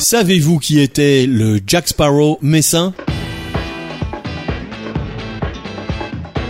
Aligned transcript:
Savez-vous 0.00 0.58
qui 0.58 0.80
était 0.80 1.26
le 1.26 1.60
Jack 1.66 1.88
Sparrow 1.88 2.38
messin? 2.40 2.94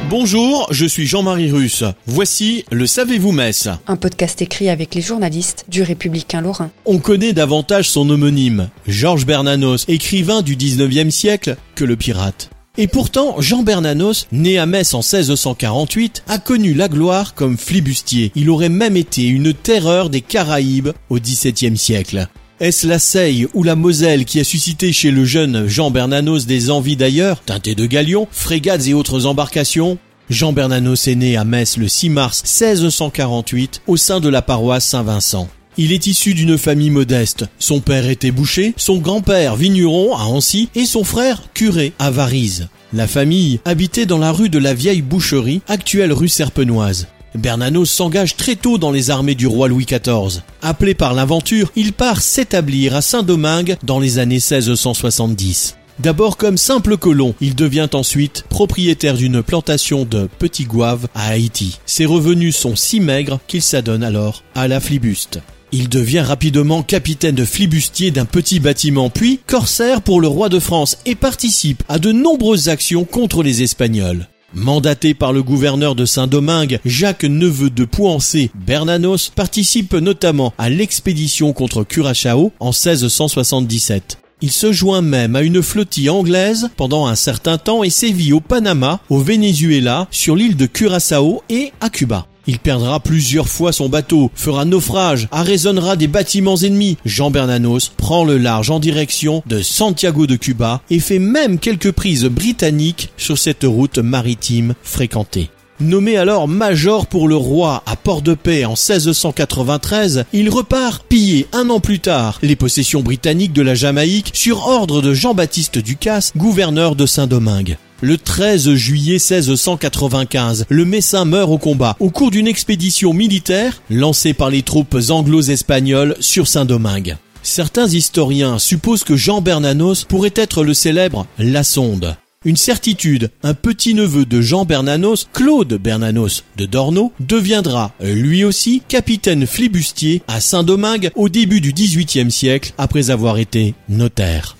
Bonjour, 0.08 0.68
je 0.70 0.86
suis 0.86 1.04
Jean-Marie 1.04 1.50
Russe. 1.50 1.82
Voici 2.06 2.64
le 2.70 2.86
Savez-vous 2.86 3.32
Messe 3.32 3.68
Un 3.88 3.96
podcast 3.96 4.40
écrit 4.40 4.70
avec 4.70 4.94
les 4.94 5.00
journalistes 5.00 5.64
du 5.66 5.82
Républicain 5.82 6.42
Lorrain. 6.42 6.70
On 6.86 6.98
connaît 6.98 7.32
davantage 7.32 7.90
son 7.90 8.08
homonyme, 8.08 8.70
Georges 8.86 9.26
Bernanos, 9.26 9.84
écrivain 9.88 10.42
du 10.42 10.54
19e 10.54 11.10
siècle, 11.10 11.56
que 11.74 11.84
le 11.84 11.96
pirate. 11.96 12.50
Et 12.78 12.86
pourtant, 12.86 13.40
Jean 13.40 13.64
Bernanos, 13.64 14.28
né 14.30 14.58
à 14.58 14.66
Metz 14.66 14.94
en 14.94 15.00
1648, 15.00 16.22
a 16.28 16.38
connu 16.38 16.72
la 16.72 16.86
gloire 16.86 17.34
comme 17.34 17.58
flibustier. 17.58 18.30
Il 18.36 18.48
aurait 18.48 18.68
même 18.68 18.96
été 18.96 19.26
une 19.26 19.52
terreur 19.52 20.08
des 20.08 20.20
Caraïbes 20.20 20.90
au 21.08 21.18
XVIIe 21.18 21.76
siècle. 21.76 22.28
Est-ce 22.60 22.86
la 22.86 22.98
Seille 22.98 23.46
ou 23.54 23.62
la 23.62 23.74
Moselle 23.74 24.26
qui 24.26 24.38
a 24.38 24.44
suscité 24.44 24.92
chez 24.92 25.10
le 25.10 25.24
jeune 25.24 25.66
Jean 25.66 25.90
Bernanos 25.90 26.44
des 26.44 26.68
envies 26.68 26.94
d'ailleurs, 26.94 27.40
teintées 27.40 27.74
de 27.74 27.86
galions, 27.86 28.28
frégates 28.30 28.86
et 28.86 28.92
autres 28.92 29.24
embarcations? 29.24 29.96
Jean 30.28 30.52
Bernanos 30.52 31.08
est 31.08 31.14
né 31.14 31.38
à 31.38 31.44
Metz 31.44 31.78
le 31.78 31.88
6 31.88 32.10
mars 32.10 32.42
1648 32.44 33.80
au 33.86 33.96
sein 33.96 34.20
de 34.20 34.28
la 34.28 34.42
paroisse 34.42 34.84
Saint-Vincent. 34.84 35.48
Il 35.78 35.90
est 35.90 36.06
issu 36.06 36.34
d'une 36.34 36.58
famille 36.58 36.90
modeste. 36.90 37.46
Son 37.58 37.80
père 37.80 38.06
était 38.06 38.30
boucher, 38.30 38.74
son 38.76 38.98
grand-père 38.98 39.56
vigneron 39.56 40.14
à 40.14 40.24
Ancy 40.24 40.68
et 40.74 40.84
son 40.84 41.02
frère 41.02 41.44
curé 41.54 41.94
à 41.98 42.10
Varise. 42.10 42.68
La 42.92 43.06
famille 43.06 43.60
habitait 43.64 44.04
dans 44.04 44.18
la 44.18 44.32
rue 44.32 44.50
de 44.50 44.58
la 44.58 44.74
Vieille 44.74 45.00
Boucherie, 45.00 45.62
actuelle 45.66 46.12
rue 46.12 46.28
Serpenoise. 46.28 47.06
Bernanos 47.34 47.86
s'engage 47.86 48.36
très 48.36 48.56
tôt 48.56 48.78
dans 48.78 48.90
les 48.90 49.10
armées 49.10 49.34
du 49.34 49.46
roi 49.46 49.68
Louis 49.68 49.86
XIV. 49.86 50.42
Appelé 50.62 50.94
par 50.94 51.14
l'aventure, 51.14 51.72
il 51.76 51.92
part 51.92 52.22
s'établir 52.22 52.96
à 52.96 53.02
Saint-Domingue 53.02 53.76
dans 53.82 54.00
les 54.00 54.18
années 54.18 54.34
1670. 54.36 55.76
D'abord 56.00 56.38
comme 56.38 56.56
simple 56.56 56.96
colon, 56.96 57.34
il 57.42 57.54
devient 57.54 57.88
ensuite 57.92 58.44
propriétaire 58.48 59.14
d'une 59.14 59.42
plantation 59.42 60.06
de 60.06 60.30
petits 60.38 60.64
goaves 60.64 61.08
à 61.14 61.28
Haïti. 61.28 61.78
Ses 61.84 62.06
revenus 62.06 62.56
sont 62.56 62.74
si 62.74 63.00
maigres 63.00 63.38
qu'il 63.46 63.60
s'adonne 63.60 64.02
alors 64.02 64.42
à 64.54 64.66
la 64.66 64.80
flibuste. 64.80 65.40
Il 65.72 65.90
devient 65.90 66.20
rapidement 66.20 66.82
capitaine 66.82 67.34
de 67.34 67.44
flibustier 67.44 68.10
d'un 68.10 68.24
petit 68.24 68.60
bâtiment, 68.60 69.10
puis 69.10 69.40
corsaire 69.46 70.00
pour 70.00 70.22
le 70.22 70.26
roi 70.26 70.48
de 70.48 70.58
France 70.58 70.96
et 71.04 71.14
participe 71.14 71.82
à 71.88 71.98
de 71.98 72.12
nombreuses 72.12 72.70
actions 72.70 73.04
contre 73.04 73.42
les 73.42 73.62
Espagnols. 73.62 74.26
Mandaté 74.54 75.14
par 75.14 75.32
le 75.32 75.42
gouverneur 75.42 75.94
de 75.94 76.04
Saint-Domingue, 76.04 76.80
Jacques 76.84 77.24
Neveu 77.24 77.70
de 77.70 77.84
Pouancé, 77.84 78.50
Bernanos 78.54 79.30
participe 79.34 79.94
notamment 79.94 80.52
à 80.58 80.68
l'expédition 80.68 81.52
contre 81.52 81.84
Curaçao 81.84 82.52
en 82.58 82.70
1677. 82.70 84.18
Il 84.42 84.50
se 84.50 84.72
joint 84.72 85.02
même 85.02 85.36
à 85.36 85.42
une 85.42 85.62
flottille 85.62 86.10
anglaise 86.10 86.70
pendant 86.76 87.06
un 87.06 87.14
certain 87.14 87.58
temps 87.58 87.84
et 87.84 87.90
sévit 87.90 88.32
au 88.32 88.40
Panama, 88.40 88.98
au 89.08 89.18
Venezuela, 89.18 90.08
sur 90.10 90.34
l'île 90.34 90.56
de 90.56 90.66
Curaçao 90.66 91.42
et 91.48 91.72
à 91.80 91.90
Cuba. 91.90 92.26
Il 92.50 92.58
perdra 92.58 92.98
plusieurs 92.98 93.46
fois 93.46 93.70
son 93.70 93.88
bateau, 93.88 94.32
fera 94.34 94.64
naufrage, 94.64 95.28
arraisonnera 95.30 95.94
des 95.94 96.08
bâtiments 96.08 96.56
ennemis. 96.56 96.96
Jean 97.04 97.30
Bernanos 97.30 97.92
prend 97.96 98.24
le 98.24 98.38
large 98.38 98.70
en 98.72 98.80
direction 98.80 99.44
de 99.46 99.62
Santiago 99.62 100.26
de 100.26 100.34
Cuba 100.34 100.82
et 100.90 100.98
fait 100.98 101.20
même 101.20 101.60
quelques 101.60 101.92
prises 101.92 102.24
britanniques 102.24 103.12
sur 103.16 103.38
cette 103.38 103.62
route 103.62 103.98
maritime 103.98 104.74
fréquentée. 104.82 105.48
Nommé 105.78 106.16
alors 106.16 106.48
major 106.48 107.06
pour 107.06 107.28
le 107.28 107.36
roi 107.36 107.84
à 107.86 107.94
Port-de-Paix 107.94 108.64
en 108.64 108.70
1693, 108.70 110.24
il 110.32 110.50
repart 110.50 111.04
piller 111.04 111.46
un 111.52 111.70
an 111.70 111.78
plus 111.78 112.00
tard 112.00 112.40
les 112.42 112.56
possessions 112.56 113.02
britanniques 113.02 113.52
de 113.52 113.62
la 113.62 113.76
Jamaïque 113.76 114.32
sur 114.34 114.66
ordre 114.66 115.02
de 115.02 115.14
Jean-Baptiste 115.14 115.78
Ducasse, 115.78 116.32
gouverneur 116.36 116.96
de 116.96 117.06
Saint-Domingue. 117.06 117.78
Le 118.02 118.16
13 118.16 118.74
juillet 118.76 119.18
1695, 119.18 120.64
le 120.70 120.84
Messin 120.86 121.26
meurt 121.26 121.50
au 121.50 121.58
combat 121.58 121.96
au 122.00 122.08
cours 122.08 122.30
d'une 122.30 122.48
expédition 122.48 123.12
militaire 123.12 123.82
lancée 123.90 124.32
par 124.32 124.48
les 124.48 124.62
troupes 124.62 124.96
anglo-espagnoles 125.10 126.16
sur 126.18 126.48
Saint-Domingue. 126.48 127.18
Certains 127.42 127.88
historiens 127.88 128.58
supposent 128.58 129.04
que 129.04 129.16
Jean 129.16 129.42
Bernanos 129.42 130.04
pourrait 130.04 130.32
être 130.34 130.64
le 130.64 130.72
célèbre 130.72 131.26
La 131.38 131.62
Sonde. 131.62 132.16
Une 132.46 132.56
certitude, 132.56 133.30
un 133.42 133.52
petit-neveu 133.52 134.24
de 134.24 134.40
Jean 134.40 134.64
Bernanos, 134.64 135.28
Claude 135.34 135.74
Bernanos 135.74 136.44
de 136.56 136.64
Dorno, 136.64 137.12
deviendra 137.20 137.92
lui 138.00 138.44
aussi 138.44 138.80
capitaine 138.88 139.46
flibustier 139.46 140.22
à 140.26 140.40
Saint-Domingue 140.40 141.10
au 141.16 141.28
début 141.28 141.60
du 141.60 141.74
XVIIIe 141.74 142.30
siècle 142.30 142.72
après 142.78 143.10
avoir 143.10 143.36
été 143.36 143.74
notaire. 143.90 144.56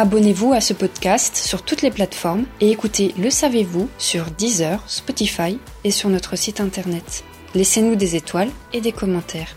Abonnez-vous 0.00 0.52
à 0.52 0.60
ce 0.60 0.74
podcast 0.74 1.34
sur 1.34 1.62
toutes 1.62 1.82
les 1.82 1.90
plateformes 1.90 2.44
et 2.60 2.70
écoutez 2.70 3.12
Le 3.18 3.30
Savez-vous 3.30 3.88
sur 3.98 4.30
Deezer, 4.30 4.80
Spotify 4.86 5.58
et 5.82 5.90
sur 5.90 6.08
notre 6.08 6.36
site 6.36 6.60
internet. 6.60 7.24
Laissez-nous 7.56 7.96
des 7.96 8.14
étoiles 8.14 8.50
et 8.72 8.80
des 8.80 8.92
commentaires. 8.92 9.56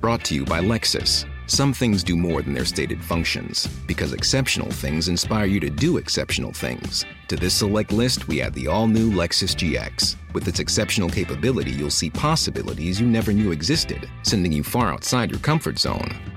Brought 0.00 0.24
to 0.24 0.34
you 0.34 0.46
by 0.46 0.62
Lexus. 0.62 1.26
Some 1.46 1.74
things 1.74 2.02
do 2.02 2.16
more 2.16 2.42
than 2.42 2.54
their 2.54 2.64
stated 2.64 3.02
functions, 3.02 3.68
because 3.86 4.14
exceptional 4.14 4.70
things 4.70 5.08
inspire 5.08 5.46
you 5.46 5.60
to 5.60 5.68
do 5.68 5.98
exceptional 5.98 6.52
things. 6.52 7.04
To 7.28 7.36
this 7.36 7.52
select 7.52 7.92
list, 7.92 8.28
we 8.28 8.40
add 8.40 8.54
the 8.54 8.66
all 8.66 8.86
new 8.86 9.10
Lexus 9.10 9.54
GX. 9.56 10.16
With 10.32 10.48
its 10.48 10.60
exceptional 10.60 11.10
capability, 11.10 11.72
you'll 11.72 11.90
see 11.90 12.08
possibilities 12.08 12.98
you 12.98 13.06
never 13.06 13.32
knew 13.32 13.50
existed, 13.50 14.08
sending 14.22 14.52
you 14.52 14.62
far 14.62 14.90
outside 14.90 15.30
your 15.30 15.40
comfort 15.40 15.78
zone. 15.78 16.29